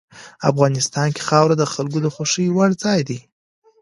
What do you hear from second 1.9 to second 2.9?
د خوښې وړ